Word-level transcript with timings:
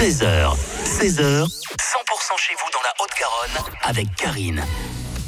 13h, 0.00 0.56
16h, 0.82 1.44
100% 1.44 1.46
chez 2.38 2.54
vous 2.54 2.70
dans 2.72 2.80
la 2.82 2.94
Haute-Garonne 3.02 3.74
avec 3.82 4.06
Karine. 4.16 4.64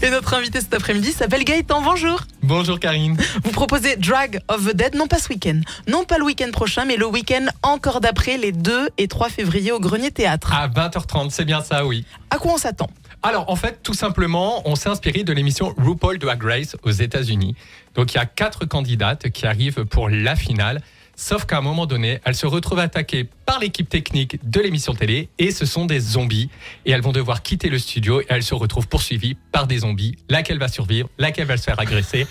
Et 0.01 0.09
notre 0.09 0.33
invité 0.33 0.63
cet 0.63 0.73
après-midi 0.73 1.13
s'appelle 1.13 1.45
Gaëtan. 1.45 1.83
Bonjour. 1.83 2.23
Bonjour 2.43 2.81
Karine. 2.81 3.19
Vous 3.45 3.51
proposez 3.51 3.97
Drag 3.97 4.41
of 4.49 4.67
the 4.67 4.75
Dead, 4.75 4.95
non 4.95 5.09
pas 5.09 5.19
ce 5.19 5.29
week-end, 5.29 5.61
non 5.89 6.05
pas 6.05 6.17
le 6.17 6.25
week-end 6.25 6.51
prochain, 6.53 6.87
mais 6.87 6.97
le 6.97 7.05
week-end 7.05 7.49
encore 7.63 8.01
d'après, 8.01 8.39
les 8.39 8.53
2 8.53 8.89
et 8.97 9.09
3 9.09 9.29
février 9.29 9.73
au 9.73 9.79
Grenier 9.79 10.11
Théâtre. 10.11 10.55
À 10.55 10.69
20h30, 10.69 11.29
c'est 11.29 11.45
bien 11.45 11.63
ça, 11.63 11.85
oui. 11.85 12.07
À 12.31 12.39
quoi 12.39 12.55
on 12.55 12.59
s'attend? 12.59 12.89
Alors 13.23 13.51
en 13.51 13.57
fait, 13.57 13.83
tout 13.83 13.93
simplement, 13.93 14.67
on 14.67 14.75
s'est 14.75 14.89
inspiré 14.89 15.23
de 15.23 15.35
l'émission 15.35 15.75
RuPaul 15.77 16.19
Drag 16.19 16.43
Race 16.43 16.77
aux 16.83 16.93
États-Unis. 16.93 17.57
Donc 17.95 18.15
il 18.15 18.17
y 18.17 18.21
a 18.21 18.25
quatre 18.25 18.65
candidates 18.65 19.29
qui 19.33 19.47
arrivent 19.47 19.85
pour 19.85 20.09
la 20.09 20.35
finale. 20.35 20.81
Sauf 21.25 21.45
qu'à 21.47 21.59
un 21.59 21.61
moment 21.61 21.87
donné, 21.87 22.21
elles 22.25 22.35
se 22.35 22.47
retrouvent 22.47 22.81
attaquées 22.81 23.29
par 23.47 23.61
l'équipe 23.61 23.89
technique 23.89 24.41
de 24.43 24.61
l'émission 24.61 24.93
télé 24.93 25.29
et 25.39 25.53
ce 25.53 25.67
sont 25.67 25.87
des 25.87 26.01
zombies. 26.01 26.51
Et 26.85 26.91
elles 26.91 27.01
vont 27.01 27.13
devoir 27.13 27.43
quitter 27.43 27.69
le 27.69 27.79
studio 27.79 28.21
et 28.21 28.27
elles 28.29 28.43
se 28.43 28.55
retrouvent 28.55 28.89
poursuivies 28.89 29.37
par 29.53 29.69
des 29.69 29.79
zombies. 29.79 30.17
Laquelle 30.29 30.59
va 30.59 30.67
survivre? 30.67 31.09
Laquelle 31.19 31.47
va 31.47 31.57
se 31.57 31.63
faire 31.63 31.79
agresser? 31.79 32.27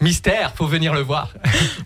Mystère, 0.00 0.54
faut 0.54 0.68
venir 0.68 0.94
le 0.94 1.00
voir. 1.00 1.34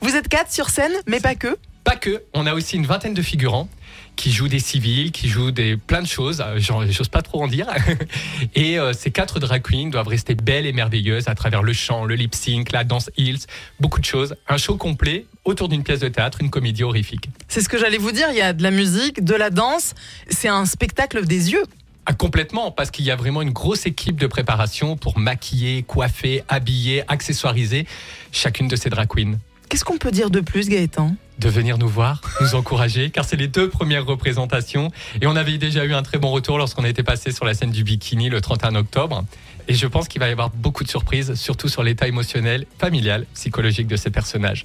Vous 0.03 0.15
êtes 0.15 0.29
quatre 0.29 0.53
sur 0.53 0.69
scène, 0.69 0.93
mais 1.07 1.21
pas 1.21 1.37
que 1.37 1.57
Pas 1.85 1.97
que, 1.97 2.23
on 2.35 2.45
a 2.47 2.53
aussi 2.53 2.77
une 2.77 2.87
vingtaine 2.87 3.15
de 3.15 3.23
figurants 3.23 3.71
qui 4.17 4.33
jouent 4.33 4.49
des 4.49 4.59
civils, 4.59 5.13
qui 5.13 5.29
jouent 5.29 5.51
des 5.51 5.77
plein 5.77 6.03
de 6.03 6.07
choses, 6.07 6.43
euh, 6.45 6.59
j'ose 6.59 7.09
pas 7.09 7.23
trop 7.23 7.43
en 7.43 7.47
dire. 7.47 7.69
Et 8.55 8.79
euh, 8.79 8.93
ces 8.93 9.11
quatre 9.11 9.39
drag 9.39 9.63
queens 9.63 9.91
doivent 9.91 10.09
rester 10.09 10.35
belles 10.35 10.67
et 10.67 10.73
merveilleuses 10.73 11.29
à 11.29 11.35
travers 11.35 11.63
le 11.63 11.73
chant, 11.73 12.05
le 12.05 12.15
lip 12.15 12.35
sync, 12.35 12.73
la 12.73 12.85
danse 12.85 13.11
heels, 13.17 13.41
beaucoup 13.79 14.01
de 14.01 14.05
choses. 14.05 14.35
Un 14.49 14.57
show 14.57 14.77
complet 14.77 15.27
autour 15.45 15.69
d'une 15.69 15.85
pièce 15.85 16.01
de 16.01 16.09
théâtre, 16.09 16.39
une 16.41 16.51
comédie 16.51 16.83
horrifique. 16.83 17.29
C'est 17.49 17.61
ce 17.61 17.69
que 17.69 17.79
j'allais 17.79 17.99
vous 17.99 18.13
dire, 18.13 18.29
il 18.31 18.37
y 18.37 18.43
a 18.43 18.53
de 18.53 18.63
la 18.63 18.71
musique, 18.71 19.23
de 19.23 19.35
la 19.35 19.51
danse, 19.51 19.95
c'est 20.29 20.49
un 20.49 20.65
spectacle 20.65 21.25
des 21.27 21.53
yeux. 21.53 21.65
Ah, 22.07 22.15
complètement, 22.15 22.71
parce 22.71 22.91
qu'il 22.91 23.05
y 23.05 23.11
a 23.11 23.17
vraiment 23.17 23.43
une 23.43 23.51
grosse 23.51 23.85
équipe 23.87 24.17
de 24.17 24.29
préparation 24.29 24.97
pour 24.97 25.19
maquiller, 25.19 25.83
coiffer, 25.83 26.43
habiller, 26.49 27.03
accessoiriser 27.09 27.87
chacune 28.31 28.69
de 28.69 28.77
ces 28.77 28.91
drag 28.91 29.09
queens. 29.09 29.39
Qu'est-ce 29.69 29.85
qu'on 29.85 29.99
peut 29.99 30.13
dire 30.13 30.31
de 30.31 30.41
plus, 30.41 30.69
Gaëtan? 30.69 31.17
De 31.39 31.49
venir 31.49 31.79
nous 31.79 31.89
voir, 31.89 32.21
nous 32.41 32.55
encourager, 32.55 33.11
car 33.11 33.25
c'est 33.25 33.37
les 33.37 33.49
deux 33.49 33.69
premières 33.69 34.07
représentations. 34.07 34.91
Et 35.21 35.27
on 35.27 35.37
avait 35.37 35.59
déjà 35.59 35.85
eu 35.85 35.95
un 35.95 36.03
très 36.03 36.19
bon 36.19 36.31
retour 36.31 36.59
lorsqu'on 36.59 36.85
était 36.85 37.03
passé 37.03 37.33
sur 37.33 37.45
la 37.45 37.55
scène 37.55 37.71
du 37.71 37.85
bikini 37.85 38.29
le 38.29 38.41
31 38.41 38.75
octobre. 38.75 39.25
Et 39.69 39.75
je 39.75 39.87
pense 39.87 40.07
qu'il 40.07 40.21
va 40.21 40.29
y 40.29 40.33
avoir 40.33 40.51
beaucoup 40.51 40.85
de 40.85 40.89
surprises, 40.89 41.35
surtout 41.35 41.69
sur 41.69 41.83
l'état 41.83 42.07
émotionnel, 42.07 42.67
familial, 42.79 43.27
psychologique 43.35 43.89
de 43.89 43.97
ces 43.97 44.11
personnages. 44.11 44.65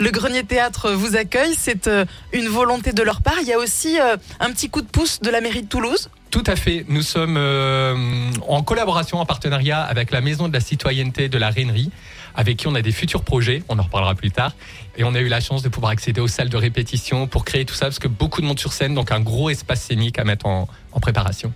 Le 0.00 0.10
Grenier 0.10 0.42
Théâtre 0.42 0.90
vous 0.90 1.16
accueille, 1.16 1.54
c'est 1.56 1.86
euh, 1.86 2.04
une 2.32 2.48
volonté 2.48 2.92
de 2.92 3.02
leur 3.02 3.22
part. 3.22 3.36
Il 3.42 3.46
y 3.46 3.52
a 3.52 3.58
aussi 3.58 4.00
euh, 4.00 4.16
un 4.40 4.50
petit 4.50 4.68
coup 4.68 4.82
de 4.82 4.88
pouce 4.88 5.20
de 5.20 5.30
la 5.30 5.40
mairie 5.40 5.62
de 5.62 5.68
Toulouse. 5.68 6.10
Tout 6.30 6.44
à 6.46 6.54
fait. 6.54 6.84
Nous 6.88 7.02
sommes 7.02 7.36
euh, 7.36 8.30
en 8.46 8.62
collaboration, 8.62 9.18
en 9.18 9.26
partenariat 9.26 9.82
avec 9.82 10.12
la 10.12 10.20
Maison 10.20 10.46
de 10.46 10.52
la 10.52 10.60
Citoyenneté 10.60 11.28
de 11.28 11.38
la 11.38 11.50
Rainerie, 11.50 11.90
avec 12.36 12.56
qui 12.56 12.68
on 12.68 12.74
a 12.76 12.82
des 12.82 12.92
futurs 12.92 13.24
projets. 13.24 13.64
On 13.68 13.78
en 13.78 13.82
reparlera 13.82 14.14
plus 14.14 14.30
tard. 14.30 14.54
Et 14.96 15.02
on 15.02 15.14
a 15.14 15.20
eu 15.20 15.26
la 15.26 15.40
chance 15.40 15.62
de 15.62 15.68
pouvoir 15.68 15.90
accéder 15.90 16.20
aux 16.20 16.28
salles 16.28 16.48
de 16.48 16.56
répétition 16.56 17.26
pour 17.26 17.44
créer 17.44 17.64
tout 17.64 17.74
ça, 17.74 17.86
parce 17.86 17.98
que 17.98 18.06
beaucoup 18.06 18.40
de 18.40 18.46
monde 18.46 18.60
sur 18.60 18.72
scène, 18.72 18.94
donc 18.94 19.10
un 19.10 19.20
gros 19.20 19.50
espace 19.50 19.82
scénique 19.82 20.20
à 20.20 20.24
mettre 20.24 20.46
en, 20.46 20.68
en 20.92 21.00
préparation. 21.00 21.52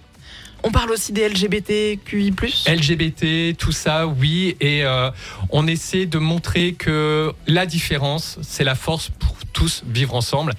On 0.65 0.73
parle 0.73 0.91
aussi 0.91 1.13
des 1.13 1.29
LGBTQI+. 1.29 2.33
LGBT, 2.67 3.57
tout 3.57 3.71
ça, 3.71 4.07
oui. 4.07 4.57
Et 4.61 4.83
euh, 4.83 5.11
on 5.51 5.67
essaie 5.69 6.07
de 6.07 6.19
montrer 6.19 6.73
que 6.73 7.33
la 7.47 7.67
différence, 7.67 8.39
c'est 8.43 8.65
la 8.65 8.75
force 8.75 9.11
pour 9.11 9.37
tous 9.53 9.85
vivre 9.87 10.15
ensemble 10.15 10.55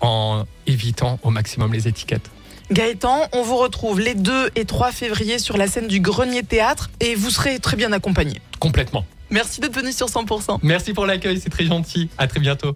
en 0.00 0.44
évitant 0.66 1.20
au 1.22 1.30
maximum 1.30 1.72
les 1.72 1.86
étiquettes. 1.86 2.30
Gaëtan, 2.70 3.28
on 3.32 3.42
vous 3.42 3.56
retrouve 3.56 4.00
les 4.00 4.14
2 4.14 4.50
et 4.56 4.64
3 4.64 4.90
février 4.90 5.38
sur 5.38 5.56
la 5.56 5.66
scène 5.66 5.86
du 5.86 6.00
Grenier 6.00 6.42
Théâtre 6.42 6.90
et 7.00 7.14
vous 7.14 7.30
serez 7.30 7.58
très 7.58 7.76
bien 7.76 7.92
accompagné. 7.92 8.40
Complètement. 8.58 9.04
Merci 9.30 9.60
d'être 9.60 9.74
venu 9.74 9.92
sur 9.92 10.06
100%. 10.06 10.58
Merci 10.62 10.92
pour 10.92 11.06
l'accueil, 11.06 11.40
c'est 11.40 11.50
très 11.50 11.66
gentil. 11.66 12.08
À 12.18 12.26
très 12.26 12.40
bientôt. 12.40 12.74